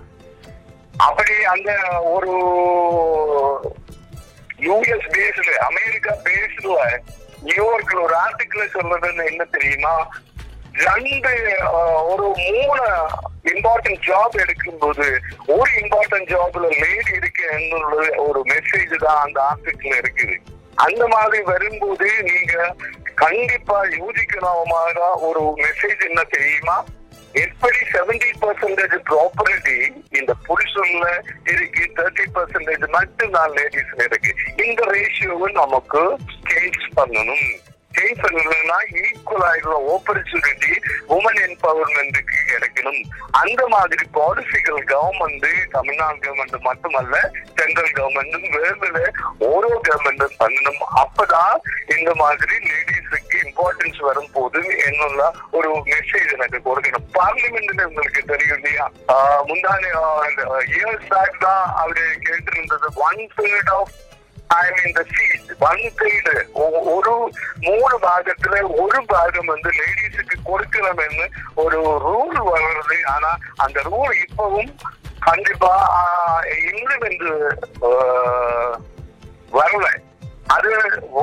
அப்படி 1.00 1.34
அந்த 1.52 1.70
ஒரு 2.10 2.32
யூஎஸ் 4.60 5.08
பேஸ்டு 5.14 5.54
அமெரிக்கா 5.66 6.12
பேஸ்டுல 6.26 6.78
நியூயார்க்ல 7.46 7.98
ஒரு 8.00 8.14
ஆர்டிக்கிள் 8.16 8.74
சொல்றதுன்னு 8.74 9.24
என்ன 9.30 9.44
தெரியுமா? 9.54 9.94
ரெண்டு 10.74 11.32
ஒரு 12.12 12.26
மூணு 12.46 12.86
இம்பார்ட்டன்ட் 13.52 14.02
ஜாப் 14.06 14.36
எடுக்கும்போது 14.44 15.06
ஒரு 15.46 15.70
இம்பார்ட்டன்ட் 15.82 16.30
ஜாப்ல 16.32 16.68
லேடி 16.82 17.12
இருக்கு 17.20 17.44
என்னுள்ள 17.58 18.16
ஒரு 18.16 18.42
மெசேஜ் 18.52 18.94
தான் 19.04 19.20
அந்த 19.24 19.38
ஆர்டிக்கல் 19.50 19.96
இருக்குது. 20.00 20.36
அந்த 20.74 21.06
மாதிரி 21.06 21.42
வரும்போது 21.42 22.08
நீங்க 22.22 22.74
கண்டிப்பா 23.14 23.84
யூஜிக்கலாமாக 23.84 24.98
ஒரு 25.28 25.42
மெசேஜ் 25.64 26.02
என்ன 26.08 26.22
தெரியுமா? 26.22 26.76
எப்படி 27.44 27.78
செவன்டி 27.92 28.30
பர்சன்டேஜ் 28.42 28.96
ப்ராப்பர்ட்டி 29.10 29.78
இந்த 30.18 30.32
புருஷன்ல 30.48 31.06
இருக்கு 31.44 31.84
தேர்ட்டி 31.98 32.26
பர்சன்டேஜ் 32.34 32.84
மட்டும் 32.88 33.30
தான் 33.30 33.54
லேடிஸ்ல 33.58 34.04
இருக்கு. 34.08 34.32
இந்த 34.66 34.82
ரேஷியோவை 34.92 35.50
நமக்கு 35.52 36.02
சேஞ்ச் 36.48 36.84
பண்ணணும். 36.98 37.46
சேஞ்ச் 37.94 38.22
பண்ணணும்னா 38.22 38.78
ஈக்குவல் 38.92 39.46
ஆயிடுற 39.50 39.74
ஆப்பர்ச்சுனிட்டி 39.94 40.72
உமன் 41.08 41.40
என்பவர்மெண்ட்டுக்கு 41.46 42.38
கிடைக்கணும். 42.50 43.02
அந்த 43.30 43.66
மாதிரி 43.66 44.02
பாலிசிகள் 44.12 44.84
கவர்மெண்ட் 44.84 45.68
தமிழ்நாடு 45.70 46.16
கவர்மெண்ட் 46.16 46.60
மட்டுமல்ல 46.60 47.30
சென்ட்ரல் 47.54 47.92
கவர்மெண்ட்டும் 47.92 48.48
வேறுல 48.56 49.08
ஓரோ 49.40 49.80
கவர்மெண்ட்டும் 49.88 50.36
பண்ணணும். 50.38 50.82
அப்பதான் 50.96 51.54
இந்த 51.98 52.14
மாதிரி 52.14 52.52
லேடிஸுக்கு 52.56 53.36
இம்பார்ட்டன்ஸ் 53.44 53.98
வரும் 53.98 54.30
போது 54.32 54.60
என்னுள்ள 54.60 55.30
ஒரு 55.50 55.72
மெசேஜ் 55.74 56.32
எனக்கு 56.32 56.60
கொடுக்கணும். 56.64 57.06
பார்லிமெண்ட்ல 57.14 57.84
உங்களுக்கு 57.84 58.22
தெரியும் 58.22 58.56
இல்லையா? 58.56 58.90
ஆஹ் 59.08 59.42
முந்தானே 59.46 59.90
இயர்ஸ் 60.76 61.06
பேக் 61.08 61.40
தான் 61.40 61.72
அவரு 61.74 62.00
கேட்டிருந்தது 62.00 62.86
one 62.94 63.30
third 63.36 63.70
of 63.70 63.90
I 64.46 64.66
mean 64.70 64.92
the 64.92 65.04
one 65.58 65.80
ஒரு 66.82 67.32
மூணு 67.60 67.98
பாகத்துல 67.98 68.80
ஒரு 68.80 69.04
பாகம் 69.06 69.44
வந்து 69.44 69.70
லேடிஸுக்கு 69.70 70.36
கொடுக்கணும்னு 70.46 71.26
ஒரு 71.54 71.80
ரூல் 72.06 72.40
வளருது. 72.50 73.06
ஆனா 73.06 73.36
அந்த 73.56 73.82
ரூல் 73.82 74.12
இப்பவும் 74.24 74.74
கண்டிப்பா 75.20 75.72
இம்ப்ளிமெண்ட் 76.42 77.24
வரல. 79.52 79.86
அது 80.46 80.70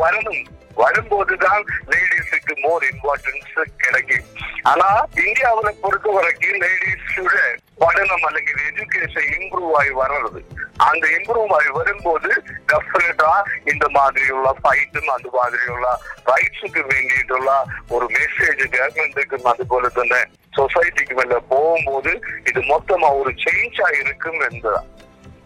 வரணும். 0.02 0.46
வரும்போதுதான் 0.76 1.64
லேடிஸுக்கு 1.88 2.54
மோர் 2.62 2.84
இம்பார்ட்டன்ஸ் 2.84 3.62
கிடைக்கும். 3.78 4.26
ஆனா 4.62 5.06
இந்தியாவுல 5.06 5.70
பொறுத்த 5.82 6.10
வரைக்கும் 6.10 6.62
லேடிஸோட 6.62 7.36
படனம் 7.80 8.26
அல்லது 8.28 8.54
எஜுகேஷன் 8.70 9.30
இம்ப்ரூவ் 9.38 9.72
ஆகி 9.74 9.94
வர்றது. 10.02 10.42
அந்த 10.82 11.06
இம்ப்ரூவ் 11.08 11.54
ஆகி 11.54 11.72
வரும்போது 11.72 12.30
டெஃபினட்டா 12.72 13.32
இந்த 13.72 13.86
மாதிரிയുള്ള 13.90 14.50
ഫൈറ്റും 14.64 15.08
അതുമാതിരിയുള്ള 15.14 15.88
റൈറ്റ്സുക്ക് 16.32 16.84
വേണ്ടിയിട്ടുള്ള 16.92 17.52
ഒരു 17.92 18.08
മെസ്സേജ് 18.14 18.66
ഗവൺമെന്റുക്കും 18.76 19.44
അതുപോലെ 19.48 19.92
തന്നെ 20.00 20.22
സൊസൈറ്റിക്കുമെല്ലാം 20.56 21.44
പോകുമ്പോൾ 21.50 22.08
ഇത് 22.48 22.60
മൊത്തം 22.68 23.04
ഒരു 23.14 23.34
ചേഞ്ചായി 23.44 24.00
ഇരിക്കും 24.00 24.38
എന്നതാണ് 24.44 24.90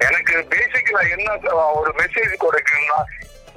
எனக்கு 0.01 0.36
பேசிக்கலா 0.51 1.04
என்ன 1.10 1.30
ஒரு 1.74 1.92
மெசேஜ் 2.00 2.34
கொடுக்கணும்னா 2.39 3.00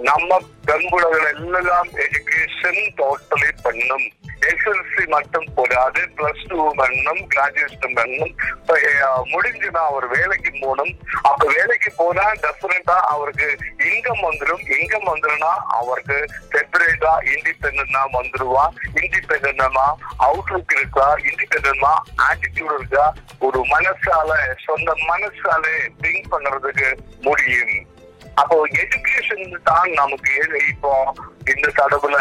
நம்ம 0.02 0.30
பெண்புலகள் 0.66 1.26
எல்லாம் 1.30 1.88
எஜுகேஷன் 2.04 2.82
டோட்டலி 2.98 3.50
பண்ணும் 3.62 4.06
எஸ்எல்சி 4.46 5.04
மட்டும் 5.06 5.46
போடாது 5.56 6.00
பிளஸ் 6.16 6.44
டூ 6.48 6.58
பண்ணணும் 6.80 7.22
கிராஜுவேஷன் 7.34 7.96
பண்ணணும். 7.98 8.34
முடிஞ்சு 9.32 9.68
தான் 9.70 9.88
அவர் 9.90 10.06
வேலைக்கு 10.08 10.50
போகணும். 10.60 10.92
அப்ப 11.22 11.46
வேலைக்கு 11.56 11.90
போனா 11.96 12.24
டெஃபினட்டா 12.44 12.96
அவருக்கு 13.14 13.48
இன்கம் 13.88 14.22
வந்துடும் 14.26 14.64
இன்கம் 14.76 15.08
வந்துருன்னா 15.10 15.52
அவருக்கு 15.78 16.18
செப்பரேட்டா 16.52 17.12
இண்டிபெண்டா 17.34 18.02
வந்துருவா. 18.18 18.64
இண்டிபெண்டமா 19.02 19.86
அவுட்லுக் 20.26 20.74
இருக்கா? 20.78 21.08
இண்டிபெண்டமா 21.30 21.92
ஆட்டிடியூட் 22.28 22.74
இருக்கா? 22.78 23.06
ஒரு 23.38 23.60
மனசால 23.74 24.30
சொந்த 24.66 24.96
மனசால 25.10 25.64
திங்க் 26.02 26.32
பண்றதுக்கு 26.32 26.88
முடியும். 27.20 27.96
அப்போ 28.40 28.56
எஜுகேஷன் 28.82 29.44
தான் 29.68 29.90
நமக்கு 30.00 30.34
இப்போ 30.72 30.92
இந்த 31.52 31.68
தடவுல 31.78 32.16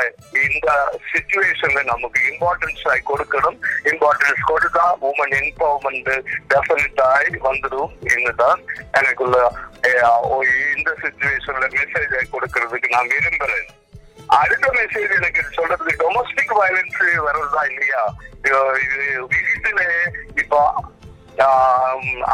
இந்த 0.47 0.67
சுச்சுவேஷன்ல 1.11 1.81
நமக்கு 1.83 2.19
இம்பார்ட்டன்ஸ் 2.31 2.83
ஆகி 2.91 3.01
கொடுக்கணும். 3.09 3.57
இம்பார்ட்டன்ஸ் 3.91 4.43
கொடுத்தா 4.51 4.85
உமன் 5.09 5.35
எம்பவர்மெண்ட் 5.41 7.01
ஆகி 7.07 7.35
வந்துடும் 7.47 7.91
என்னதான் 8.15 8.61
எனக்குள்ள 8.99 9.37
இந்த 10.75 10.91
சுச்சுவேஷன்ல 11.03 11.67
மெசேஜ் 11.77 12.15
ஆகி 12.19 12.27
கொடுக்கறதுக்கு 12.35 12.93
நான் 12.95 13.11
விரும்புறேன். 13.15 13.67
அடுத்த 14.41 14.67
மெசேஜ் 14.79 15.11
எனக்கு 15.19 15.41
சொல்றது 15.57 15.91
டொமஸ்டிக் 16.03 16.55
வயலன்ஸ் 16.59 17.01
வர்றதா 17.27 17.61
இல்லையா? 17.71 18.01
இது 18.85 19.01
வீட்டுல 19.33 19.81
இப்போ 20.43 20.59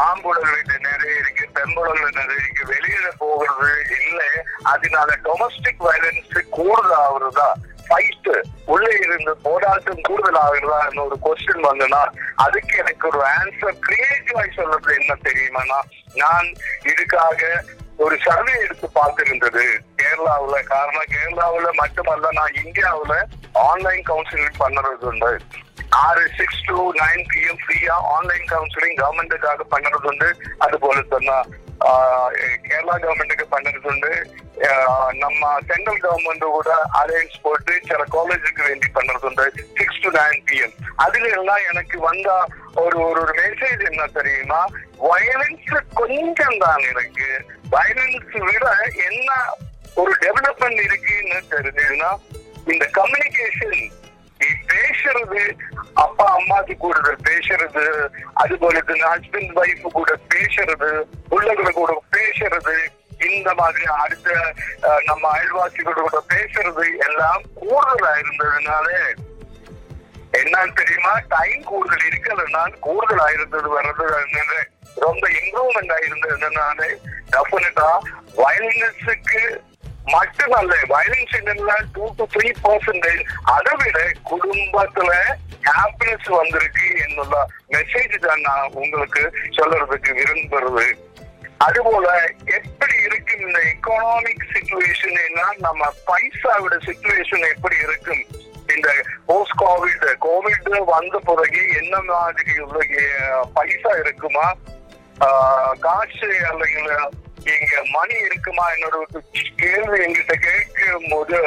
ஆம்புடங்கள் 0.03 0.79
நிறைய 0.79 1.15
இருக்கு 1.19 1.49
பெண்புடங்கள் 1.53 2.15
நிறைய 2.15 2.41
இருக்கு. 2.43 2.63
வெளியில 2.73 3.11
போகிறது 3.17 3.85
இல்லை. 4.07 4.29
அதனால 4.63 5.17
டொமஸ்டிக் 5.23 5.83
வயலன்ஸ் 5.83 6.49
கூடுதல் 6.49 6.97
ஆகுறதா 6.97 7.51
ஃபைட் 7.87 8.43
உள்ளே 8.65 8.97
இருந்து 9.01 9.37
போராட்டம் 9.37 10.01
கூடுதல் 10.01 10.41
ஆகுறதா 10.41 10.79
ஒரு 10.95 11.17
கொஸ்டின் 11.23 11.63
வந்தனா 11.63 12.03
அதுக்கு 12.35 12.77
எனக்கு 12.77 13.07
ஒரு 13.07 13.25
ஆன்சர் 13.25 13.79
கிரியேட்டிவாய் 13.87 14.55
சொல்றது 14.55 14.95
என்ன 14.99 15.15
தெரியுமானா 15.23 15.79
நான் 16.13 16.53
இதுக்காக 16.83 17.61
ஒரு 17.97 18.17
சர்வே 18.23 18.51
எடுத்து 18.59 18.89
பார்த்திருந்தது. 18.95 19.77
கேரளாவுல 20.13 20.57
காரணம் 20.65 21.11
கேரளாவுல 21.13 21.67
மட்டுமல்ல 21.79 22.31
நான் 22.39 22.57
இந்தியாவுல 22.63 23.13
ஆன்லைன் 23.69 24.03
கவுன்சிலிங் 24.09 24.59
பண்ணுறது 24.63 25.07
உண்டு 25.11 25.31
ஆறு 26.01 26.23
சிக்ஸ் 26.37 26.61
டு 26.67 26.77
நைன் 26.99 27.23
பிஎம் 27.31 27.59
ஃப்ரீயா 27.63 27.95
ஆன்லைன் 28.13 28.45
கவுன்சிலிங் 28.51 28.97
கவர்மெண்ட்டுக்காக 29.01 29.65
பண்ணுறது 29.73 30.09
உண்டு 30.11 30.29
அது 30.65 30.77
போல 30.85 31.03
சொன்னா 31.13 31.37
கேரளா 32.65 32.95
கவர்மெண்ட்டுக்கு 33.03 33.45
பண்ணுறதுண்டு. 33.53 34.11
நம்ம 35.23 35.41
சென்ட்ரல் 35.69 36.01
கவர்மெண்ட் 36.03 36.45
கூட 36.55 36.71
அலையன்ஸ் 36.99 37.41
போட்டு 37.45 37.73
சில 37.89 38.01
காலேஜுக்கு 38.15 38.61
வேண்டி 38.67 38.89
பண்ணுறதுண்டு. 38.97 39.45
சிக்ஸ் 39.79 40.01
டு 40.03 40.11
நைன் 40.19 40.39
பிஎம் 40.49 40.75
அதுல 41.05 41.31
எல்லாம் 41.39 41.65
எனக்கு 41.71 41.97
வந்த 42.07 42.29
ஒரு 42.83 42.97
ஒரு 43.07 43.19
ஒரு 43.23 43.33
மெசேஜ் 43.41 43.83
என்ன 43.89 44.05
தெரியுமா? 44.19 44.61
வயலன்ஸ் 45.09 45.69
கொஞ்சம் 46.01 46.57
தான் 46.65 46.85
இருக்கு 46.91 47.29
வயலன்ஸ் 47.75 48.37
விட 48.49 48.67
என்ன 49.09 49.31
ஒரு 49.97 50.13
டெவலப்மெண்ட் 50.21 50.81
இருக்குன்னு 50.81 51.39
தெரிஞ்சதுன்னா 51.51 52.11
இந்த 52.67 52.85
கம்யூனிகேஷன் 52.97 53.77
நீ 54.39 54.49
பேசுறது 54.69 55.41
அப்பா 55.97 56.25
அம்மாக்கு 56.35 56.75
கூட 56.77 56.97
பேசுறது 57.25 57.83
அது 58.35 58.55
போல 58.57 58.79
ஹஸ்பண்ட் 59.07 59.53
ஒய்ஃப் 59.59 59.85
கூட 59.93 60.11
பேசுறது 60.31 60.89
பிள்ளைகளை 61.29 61.71
கூட 61.73 61.93
பேசுறது 62.11 62.75
இந்த 63.29 63.49
மாதிரி 63.53 63.85
அடுத்த 63.97 64.29
அஹ், 64.87 65.01
நம்ம 65.05 65.23
அயல்வாசிகள் 65.33 65.99
கூட 66.01 66.19
பேசுறது 66.31 66.85
எல்லாம் 67.05 67.43
கூடுதலா 67.61 68.13
இருந்ததுனால 68.17 68.87
என்னன்னு 70.33 70.73
தெரியுமா? 70.73 71.11
டைம் 71.31 71.63
கூடுதல் 71.63 72.05
இருக்கிறதுனால 72.05 72.69
கூடுதலா 72.85 73.27
இருந்தது 73.31 73.69
வர்றது 73.69 74.07
ரொம்ப 74.97 75.23
இம்ப்ரூவ்மெண்ட் 75.39 75.93
ஆயிருந்ததுனால 75.95 76.79
டெஃபினட்டா 77.31 77.89
வயலன்ஸுக்கு 78.37 79.43
மட்டுமல்ல 80.11 80.75
வயலன்ஸ் 80.89 81.35
என்னன்னா 81.37 81.75
டூ 81.93 82.13
டு 82.15 82.27
த்ரீ 82.33 82.53
பர்சன்டேஜ் 82.63 83.23
அதை 83.43 83.85
விட 83.85 84.11
குடும்பத்துல 84.29 85.11
ஹாப்பினஸ் 85.63 86.29
வந்திருக்கு 86.29 87.03
என்னுள்ள 87.07 87.35
மெசேஜ் 87.69 88.19
தான் 88.19 88.41
நான் 88.41 88.71
உங்களுக்கு 88.71 89.31
சொல்றதுக்கு 89.49 90.13
விரும்புறது. 90.13 90.97
அதுபோல 91.57 92.27
எப்படி 92.45 92.93
இருக்கும் 92.95 93.39
இந்த 93.39 93.59
எக்கனாமிக் 93.59 94.53
சுச்சுவேஷன் 94.53 95.59
நம்ம 95.59 95.93
பைசாவோட 96.07 96.77
சுச்சுவேஷன் 96.85 97.49
எப்படி 97.49 97.75
இருக்கும்? 97.75 98.23
இந்த 98.75 98.93
போஸ்ட் 99.25 99.61
கோவிட் 99.61 100.15
கோவிட் 100.19 100.85
வந்த 100.85 101.19
பிறகு 101.19 101.67
என்ன 101.77 102.01
மாதிரி 102.01 102.59
உள்ள 102.59 102.83
பைசா 103.53 103.97
இருக்குமா? 103.97 104.53
ஆஹ், 105.19 105.73
காசு 105.79 106.45
அல்லது 106.47 106.97
இங்க 107.52 107.66
மணி 107.92 108.16
இருக்குமா 108.24 108.64
என்னோட 108.72 108.96
ஒரு 109.04 109.20
கேள்வி 109.60 109.98
எங்கிட்ட 110.04 110.34
கேட்கும் 110.44 111.10
போது 111.10 111.38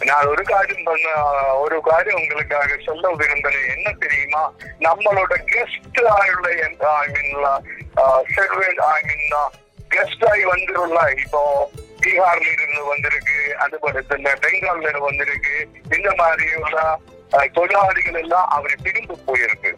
நான் 0.00 0.28
ஒரு 0.28 0.42
காரியம் 0.44 0.84
பண்ண 0.84 1.08
ஒரு 1.62 1.76
காரியம் 1.86 2.20
உங்களுக்காக 2.20 2.76
சொல்ல 2.84 3.08
விரும்புறேன் 3.18 3.72
என்ன 3.74 3.88
தெரியுமா 4.02 4.42
நம்மளோட 4.80 5.34
guest 5.50 6.00
ஆயுள்ள 6.14 6.48
I 6.94 7.04
mean 7.08 7.34
servant 8.36 8.82
I 8.88 8.98
mean 9.08 9.26
guest 9.90 10.24
ஆகி 10.26 10.44
வந்துரும்ல 10.50 11.02
இப்போ 11.18 11.42
பீகார்ல 12.02 12.48
இருந்து 12.54 12.82
வந்திருக்கு 12.86 13.38
அது 13.58 13.78
போல 13.78 14.02
பெங்கால்ல 14.38 14.84
இருந்து 14.84 15.08
வந்திருக்கு 15.08 15.56
இந்த 15.96 16.10
மாதிரி 16.18 16.46
உள்ள 16.60 16.78
அஹ், 17.32 17.48
தொழிலாளிகள் 17.56 18.20
எல்லாம் 18.20 18.48
அவர் 18.54 18.82
திரும்ப 18.82 19.18
போயிருக்கு 19.26 19.72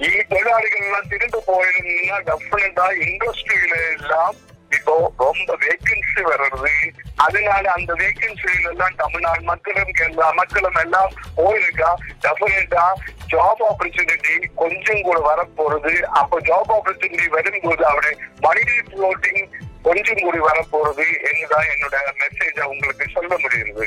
ഈ 0.00 0.22
തൊഴിലാളികൾ 0.28 0.80
എല്ലാം 0.82 1.04
തിരിഞ്ഞു 1.08 1.40
പോയിരുന്ന 1.46 2.18
ഡെഫിനറ്റാ 2.28 2.86
இண்டஸ்ட்ரியில 3.04 3.74
எல்லாம் 3.90 4.34
இப்போ 4.77 5.13
ரொம்ப 5.17 5.57
வேகன்சி 5.63 6.21
வர்றது 6.29 6.73
அதனால 7.15 7.71
அந்த 7.71 7.91
வேக்கன்சியில 7.93 8.69
எல்லாம் 8.69 8.95
தமிழ்நாடு 8.95 9.41
மக்களும் 9.41 9.93
எல்லா 10.07 10.27
மக்களும் 10.31 10.79
எல்லாம் 10.83 11.11
போயிருக்கா? 11.37 11.91
டெஃபினட்டா 12.23 12.85
ஜாப் 13.33 13.61
ஆப்பர்ச்சுனிட்டி 13.69 14.35
கொஞ்சம் 14.55 15.01
கூட 15.01 15.19
வரப்போறது. 15.29 15.93
அப்போ 16.21 16.39
ஜாப் 16.41 16.71
ஆப்பர்ச்சுனிட்டி 16.77 17.27
வரும்போது 17.29 17.85
அவருடைய 17.85 18.15
மணி 18.39 18.63
ஃப்ளோட்டிங் 18.89 19.43
கொஞ்சம் 19.83 20.21
கூடி 20.21 20.39
வரப்போறது 20.39 21.05
என்னதான் 21.29 21.71
என்னோட 21.73 21.95
மெசேஜ் 22.21 22.61
உங்களுக்கு 22.73 23.07
சொல்ல 23.13 23.33
முடியுது. 23.35 23.85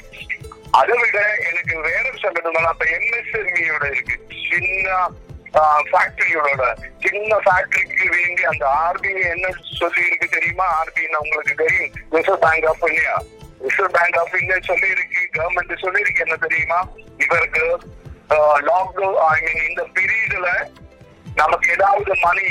அதை 0.71 0.97
விட 0.99 1.19
எனக்கு 1.51 1.75
வேற 1.81 2.07
சொல்லணும்னா 2.23 2.71
அப்ப 2.73 2.85
எம்எஸ்எம்இயோட 2.97 3.85
இருக்கு. 3.91 4.17
சின்ன 4.51 5.09
ஃபேக்டரியோட 5.53 6.63
சின்ன 7.01 7.37
ஃபேக்டரிக்கு 7.37 8.09
வேண்டி 8.11 8.43
அந்த 8.43 8.67
ஆர்பிஐ 8.67 9.31
என்ன 9.31 9.51
சொல்லி 9.79 10.07
இருக்கு 10.07 10.29
தெரியுமா 10.29 10.65
ஆர்பிஐ 10.81 11.09
உங்களுக்கு 11.15 11.55
தெரியும். 11.55 11.93
Reserve 12.13 12.41
bank 12.41 12.65
of 12.65 12.89
India 12.89 13.15
reserve 13.61 13.91
bank 13.91 14.19
of 14.19 14.35
India 14.41 14.59
சொல்லி 14.61 14.89
இருக்கு 14.89 15.29
கவர்மெண்ட் 15.33 15.81
சொல்லி 15.81 16.01
இருக்கு 16.01 16.25
என்ன 16.25 16.37
தெரியுமா? 16.37 16.81
இவருக்கு 17.17 17.65
லாக்டவுன் 18.61 19.17
ஐ 19.27 19.41
மீன் 19.43 19.69
இந்த 19.69 19.83
பீரியட்ல 19.95 20.69
நமக்கு 21.35 21.73
ஏதாவது 21.73 22.15
மணி 22.21 22.49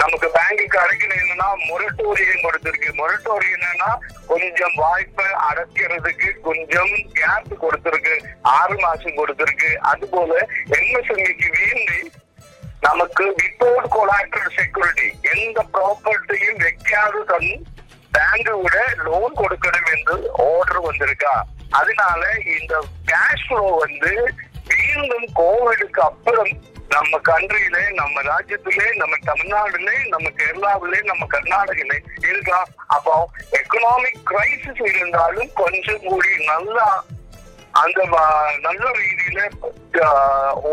நமக்கு 0.00 0.28
பேங்குக்கு 0.36 0.78
என்னன்னா 1.22 1.48
மொரட்டோரியம் 1.68 2.44
கொடுத்திருக்கு. 2.44 2.90
மொரட்டோரியம் 3.00 3.56
என்னன்னா 3.56 3.90
கொஞ்சம் 4.26 4.74
வாய்ப்பை 4.74 5.26
அடைக்கிறதுக்கு 5.48 6.28
கொஞ்சம் 6.48 6.92
கேப் 7.18 7.52
கொடுத்திருக்கு. 7.64 8.14
ஆறு 8.58 8.76
மாசம் 8.84 9.18
கொடுத்திருக்கு. 9.20 9.70
அது 9.92 10.06
போல 10.14 10.32
எம்எஸ்எம்இக்கு 10.78 11.48
வேண்டி 11.58 12.00
நமக்கு 12.80 13.24
வித்தவுட் 13.38 13.88
கொலாட்ரல் 13.94 14.54
செக்யூரிட்டி 14.56 15.08
எந்த 15.34 15.64
ப்ராப்பர்ட்டியும் 15.74 16.60
வைக்காது 16.64 17.20
தன் 17.30 17.50
பேங்க் 18.16 18.50
விட 18.62 18.76
லோன் 19.06 19.38
கொடுக்கணும் 19.40 19.88
என்று 19.94 20.16
ஆர்டர் 20.48 20.84
வந்திருக்கா. 20.88 21.34
அதனால 21.70 22.22
இந்த 22.58 22.74
கேஷ் 23.10 23.46
ஃப்ளோ 23.46 23.64
வந்து 23.84 24.12
மீண்டும் 24.70 25.28
கோவிடுக்கு 25.40 26.00
அப்புறம் 26.10 26.52
நம்ம 26.89 27.19
கண்ட்ரியில 27.25 27.77
நம்ம 27.93 28.21
ராஜ்யத்திலே 28.23 28.87
நம்ம 28.95 29.15
தமிழ்நாடுல 29.23 29.91
நம்ம 30.09 30.27
கேரளாவிலே 30.37 30.99
நம்ம 31.05 31.27
கர்நாடகில 31.29 31.93
இருக்கலாம் 32.23 32.67
அப்போ 32.87 33.13
எக்கனாமிக் 33.57 34.21
கிரைசிஸ் 34.29 34.83
இருந்தாலும் 34.91 35.51
கொஞ்சம் 35.55 36.03
கூடி 36.03 36.33
நல்லா 36.45 36.87
அந்த 37.75 38.01
வ- 38.09 38.27
நல்ல 38.61 38.83
ரீதியில 38.97 39.39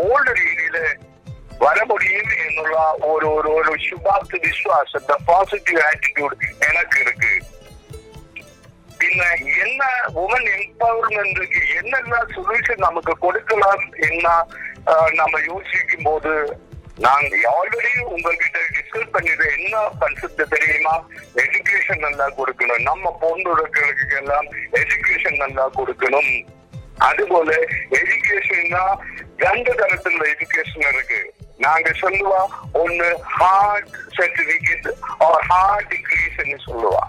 ஓல்டு 0.01 0.33
ரீதியில 0.39 0.79
வர 1.61 1.79
முடியும் 1.85 2.31
എന്നുള്ള 2.43 2.75
ஒரு 3.07 3.27
ஒரு 3.33 3.49
ஒரு 3.57 3.73
சுபாப்த 3.87 4.37
விசுவாசம் 4.43 5.09
பாசிட்டிவ் 5.25 5.79
ஆட்டிடியூட் 5.87 6.35
எனக்கு 6.69 6.99
இருக்கு 7.01 7.33
பின்ன 8.99 9.21
என்ன 9.59 9.83
உமன் 10.21 10.47
எம்பவர்மெண்ட்டுக்கு 10.55 11.61
என்னென்ன 11.75 12.19
சொல்யூஷன் 12.33 12.85
நமக்கு 12.85 13.13
கொடுக்கலாம் 13.19 13.85
என்ன 14.03 14.27
ஆஹ், 14.29 14.64
நம்ம 15.12 15.40
யோசிக்கும் 15.46 16.02
போது 16.02 16.58
நாங்க 16.98 17.36
ஆல்ரெடி 17.56 18.02
உங்ககிட்ட 18.02 18.58
டிஸ்கஸ் 18.74 19.10
பண்ணிட்டு 19.12 19.46
என்ன 19.56 19.88
கன்செப்ட் 20.00 20.42
தெரியுமா? 20.48 20.94
எஜுகேஷன் 21.34 22.04
நல்லா 22.04 22.26
கொடுக்கணும். 22.36 22.82
நம்ம 22.82 23.18
பொண்ணுகளுக்கு 23.20 24.16
எல்லாம் 24.16 24.46
எஜுகேஷன் 24.72 25.36
நல்லா 25.36 25.70
கொடுக்கணும். 25.78 26.30
அதுபோல 26.98 27.50
எஜுகேஷன்னா 27.90 28.84
ரெண்டு 29.36 29.72
தரத்துல 29.72 30.30
எஜுகேஷன் 30.34 30.88
இருக்கு. 30.92 31.34
நாங்க 31.56 31.90
சொல்லுவா 31.90 32.40
ஒன்னு 32.72 33.18
hard 33.22 33.88
certificate 34.18 34.88
or 35.18 35.44
hard 35.48 35.88
degrees 35.94 36.66
சொல்லுவா. 36.68 37.04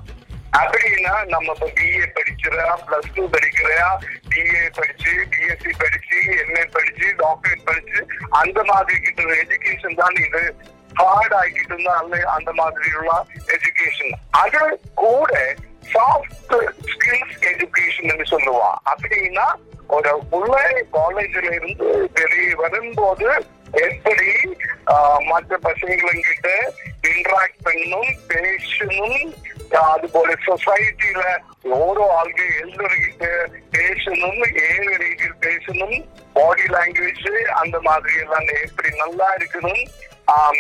அப்படின்னா 0.54 1.26
நம்ம 1.26 1.54
இப்ப 1.54 1.68
பிஏ 1.78 2.06
படிக்கிறா 2.16 2.66
பிளஸ் 2.86 3.12
டூ 3.16 3.24
படிக்கிறா 3.30 3.88
பிஏ 4.30 4.64
படிச்சு 4.78 5.12
பிஎஸ்சி 5.34 5.72
படிச்சு 5.78 6.18
எம்ஏ 6.44 6.64
படிச்சு 6.72 7.08
டாக்டரேட் 7.18 7.66
படிச்சு 7.66 8.00
அந்த 8.30 8.64
மாதிரி 8.64 8.98
கிட்ட 9.00 9.22
எஜுகேஷன் 9.44 10.00
தான் 10.02 10.16
இது. 10.16 10.44
ஹார்ட் 10.96 11.34
ஆகிட்டு 11.34 11.74
இருந்தா 11.74 11.94
அந்த 11.98 12.18
அந்த 12.28 12.52
மாதிரி 12.54 12.92
உள்ள 12.92 13.12
எஜுகேஷன் 13.56 14.14
அது 14.42 14.62
கூட 14.96 15.32
சாஃப்ட் 15.92 16.56
ஸ்கில்ஸ் 16.92 17.36
எஜுகேஷன் 17.52 18.32
சொல்லுவா. 18.32 18.72
அப்படின்னா 18.92 19.48
ஒரு 19.88 20.12
உள்ள 20.30 20.56
காலேஜ்ல 20.94 21.52
இருந்து 21.52 21.86
வெளியே 22.14 22.54
வரும்போது 22.54 23.28
எப்படி 23.86 24.32
மற்ற 25.30 25.58
பசங்களும் 25.64 26.26
கிட்ட 26.28 26.50
இன்ட்ராக்ட் 27.12 27.62
பண்ணும் 27.64 28.12
பேசணும் 28.32 29.30
അതുപോലെ 29.74 30.34
സൊസൈറ്റിയിലെ 30.46 31.32
சொசைட்டில 31.68 31.78
ஓரோ 31.78 32.06
ஆள்க 32.18 32.42
எல்லாருக்கிட்ட 32.62 33.26
பேசணும் 33.72 34.42
ஏழு 34.68 34.92
ரீதியில் 34.98 35.40
பேசணும் 35.42 35.98
பாடி 36.34 36.66
லாங்குவேஜ் 36.66 37.26
அந்த 37.62 37.78
மாதிரி 37.80 38.14
எல்லாம் 38.20 38.50
எப்படி 38.60 38.90
நல்லா 38.98 39.28
இருக்கணும் 39.36 39.84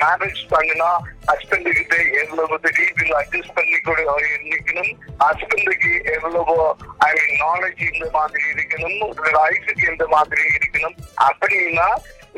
மேரேஜ் 0.01 0.41
பண்ணினா 0.51 0.89
ஹஸ்பண்ட் 1.27 1.69
கிட்ட 1.69 1.95
எவ்வளவு 2.21 2.57
ரீதியில் 2.77 3.17
அட்ஜஸ்ட் 3.17 3.55
பண்ணி 3.55 3.79
கூட 3.79 4.01
நிக்கணும் 4.45 4.91
ஹஸ்பண்டுக்கு 5.19 5.91
எவ்வளவு 6.13 6.55
ஐ 7.05 7.11
மீன் 7.15 7.41
நாலேஜ் 7.41 7.81
இந்த 7.89 8.07
மாதிரி 8.11 8.45
இருக்கணும் 8.53 9.01
லைஃபுக்கு 9.39 9.85
இந்த 9.91 10.07
மாதிரி 10.07 10.45
இருக்கணும் 10.49 10.97
அப்படின்னா 11.27 11.89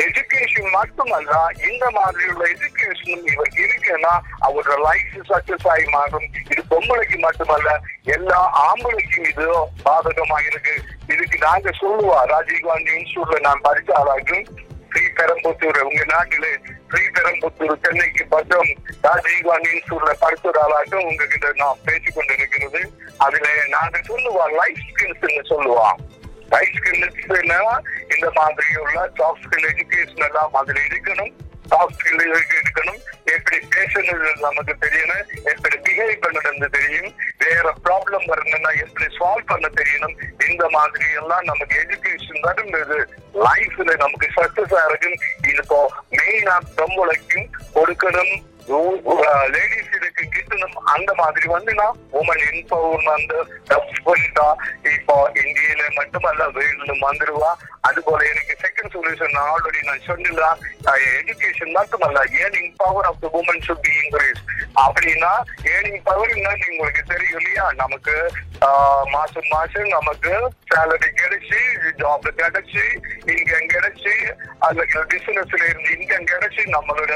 எஜுகேஷன் 0.06 0.70
மட்டுமல்ல 0.72 1.34
இந்த 1.72 1.90
மாதிரியுள்ள 1.90 2.44
எஜுகேஷனும் 2.56 3.32
இவருக்கு 3.32 3.62
இருக்குன்னா 3.68 4.14
அவரோட 4.42 4.78
லைஃப் 4.80 5.30
சக்சஸ் 5.30 5.68
ஆகி 5.68 5.86
மாறும். 5.86 6.28
இது 6.50 6.64
பொம்பளைக்கு 6.70 7.18
மட்டுமல்ல 7.18 7.80
எல்லா 8.04 8.40
ஆம்பளைக்கும் 8.68 9.30
இது 9.30 9.48
பாதகமா 9.86 10.40
இருக்கு. 10.46 10.76
இதுக்கு 11.08 11.38
நாங்க 11.38 11.70
சொல்லுவா 11.70 12.20
ராஜீவ்காந்தி 12.36 12.92
இன்ஸ்டியூட்ல 13.00 13.40
நான் 13.40 13.62
படிச்ச 13.64 14.46
ஸ்ரீ 14.92 15.02
பெரம்புத்தூர் 15.18 15.80
உங்க 15.80 16.04
நாட்டிலே 16.06 16.52
ஸ்ரீ 16.90 17.02
பெரம்புத்தூர் 17.16 17.82
சென்னைக்கு 17.82 18.26
பக்கம் 18.26 18.70
ராஜீவானின்சூர்ல 19.04 20.12
படுத்துறாளாட்டும் 20.22 21.08
உங்ககிட்ட 21.10 21.52
நான் 21.56 21.78
பேசிக் 21.86 22.16
கொண்டிருக்கிறது. 22.16 22.92
அதுல 23.18 23.48
நாங்க 23.68 23.98
சொல்லுவா 24.08 24.46
லைஃப் 24.62 24.82
ஸ்கில்ஸ் 24.90 25.52
சொல்லுவா. 25.54 25.90
லைஃப் 26.50 26.78
ஸ்கில்ஸ் 26.78 27.20
இந்த 28.20 28.32
மாதிரி 28.40 28.72
உள்ள 28.80 29.02
சாஃப்ட் 29.18 29.44
ஸ்கில் 29.44 29.68
எஜுகேஷன் 29.74 30.26
எல்லாம் 30.28 30.54
அதுல 30.54 30.80
இருக்கணும். 30.88 31.32
சாஃப்ட் 31.70 32.00
ஸ்கில் 32.00 32.24
இருக்கணும். 32.64 33.00
எப்படி 33.36 33.58
பேசணுது 33.76 34.30
நமக்கு 34.46 34.74
தெரியணும். 34.84 35.26
எப்படி 35.52 35.76
பிஹேவ் 35.86 36.24
பண்ணணும்னு 36.24 36.70
தெரியும். 36.78 37.14
வேற 37.38 37.74
ப்ராப்ளம் 37.84 38.26
வரணும்னா 38.26 38.70
எப்படி 38.70 39.08
சால்வ் 39.20 39.50
பண்ண 39.52 39.70
தெரியணும். 39.80 40.16
இந்த 40.50 40.70
மாதிரி 40.70 41.06
எல்லாம் 41.22 41.48
நமக்கு 41.52 41.76
எஜுகேஷன் 41.84 42.46
வரும்போது 42.48 42.98
லைஃப்ல 43.46 43.98
நமக்கு 44.04 44.30
சக்சஸ் 44.38 44.76
இருக்கும். 44.90 45.18
இப்போ 45.54 45.80
மெயினா 46.20 46.58
பொம்பளைக்கும் 46.78 47.50
கொடுக்கணும். 47.76 48.36
லேடிஸ் 49.54 49.94
இதுக்கு 49.98 50.24
கிட்டணும் 50.28 50.78
அந்த 50.94 51.12
மாதிரி 51.20 51.48
வந்து 51.54 51.72
நான் 51.74 52.00
உமன் 52.20 52.44
என்பவர்மெண்ட் 52.50 53.34
பண்ணிட்டா 54.06 54.48
இப்போ 54.92 55.16
இந்தியில 55.42 55.84
மட்டுமல்ல 55.98 56.48
வேணும் 56.58 57.04
வந்துருவா 57.06 57.52
அது 57.82 58.00
போல 58.02 58.20
எனக்கு 58.28 58.56
செகண்ட் 58.64 58.94
சொல்யூஷன் 58.96 59.38
ஆல்ரெடி 59.44 59.82
நான் 59.86 60.08
சொன்னலாம் 60.08 60.60
எஜுகேஷன் 61.12 61.76
மட்டுமல்ல 61.78 62.22
earning 62.40 62.74
power 62.78 63.08
of 63.10 63.22
the 63.22 63.30
women 63.40 63.64
should 63.66 63.84
be 63.86 63.94
increase 64.00 64.42
அப்படின்னா 64.80 65.34
ஏர்னிங் 65.72 66.04
பவர் 66.04 66.36
உங்களுக்கு 66.72 67.04
தெரியும் 67.10 67.40
இல்லையா? 67.40 67.66
நமக்கு 67.80 68.16
ஆஹ், 68.68 69.06
மாசம் 69.12 69.50
மாசம் 69.52 69.90
நமக்கு 69.90 70.32
சேலரி 70.70 71.10
கிடைச்சு 71.14 71.60
ஜாப் 72.00 72.28
கிடைச்சு 72.40 72.84
இன்கம் 73.32 73.70
கிடைச்சு 73.70 74.14
அல்லது 74.60 75.04
பிசினஸ்ல 75.12 75.62
இருந்து 75.64 75.94
இன்கம் 75.96 76.30
கிடைச்சு 76.32 76.64
நம்மளோட 76.74 77.14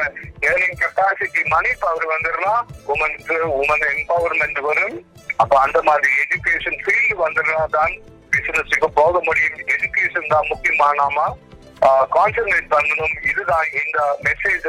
ஏர்னிங் 0.47 0.79
கெப்பாசிட்டி 0.79 1.42
மணி 1.53 1.71
பவர் 1.83 2.07
வந்துடலாம். 2.13 2.63
உமனுக்கு 2.93 3.35
உமன் 3.61 3.85
எம்பவர்மெண்ட் 3.93 4.59
வரும். 4.69 4.97
அப்ப 5.43 5.53
அந்த 5.65 5.81
மாதிரி 5.87 6.09
எஜுகேஷன் 6.23 6.79
ஃபீல்டு 6.83 7.15
வந்துடலாம் 7.23 7.73
தான் 7.77 7.93
பிசினஸுக்கு 8.35 8.89
போக 8.99 9.21
முடியும். 9.27 9.57
எஜுகேஷன் 9.75 10.31
தான் 10.33 10.49
முக்கியமானாமா 10.51 11.27
கான்சென்ட்ரேட் 12.15 12.69
பண்ணணும். 12.75 13.15
இதுதான் 13.29 13.67
இந்த 13.81 13.99
மெசேஜ் 14.27 14.67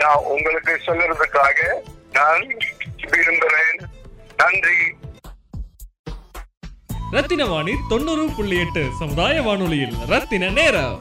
நான் 0.00 0.24
உங்களுக்கு 0.34 0.74
சொல்லுறதுக்காக 0.88 1.60
நான் 2.18 2.42
விரும்புகிறேன் 3.12 3.80
நன்றி. 4.42 4.80
ரத்தின 7.14 7.46
வாணி 7.52 7.72
தொண்ணூறு 7.88 8.26
புள்ளி 8.36 8.58
எட்டு 8.64 8.82
சமுதாய 9.00 9.40
வானொலியில் 9.46 9.96
ரத்தின 10.12 10.50
நேரம். 10.60 10.98